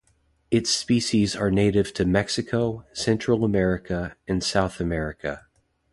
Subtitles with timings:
[0.49, 5.45] Its species are native to Mexico, Central America, and South America.